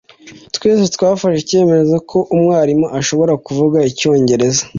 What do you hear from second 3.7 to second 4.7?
icyongereza